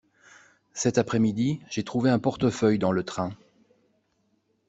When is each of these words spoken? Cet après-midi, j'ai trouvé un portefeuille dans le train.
Cet 0.73 0.97
après-midi, 0.97 1.61
j'ai 1.69 1.83
trouvé 1.83 2.09
un 2.09 2.17
portefeuille 2.17 2.79
dans 2.79 2.91
le 2.91 3.03
train. 3.03 3.37